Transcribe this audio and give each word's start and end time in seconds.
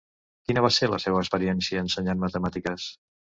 Quina 0.47 0.61
va 0.65 0.71
ser 0.77 0.89
la 0.91 0.99
seua 1.03 1.19
experiència 1.25 1.83
ensenyant 1.87 2.25
matemàtiques? 2.25 2.89